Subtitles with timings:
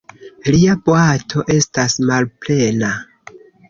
[0.55, 2.95] Lia boato estas malplena.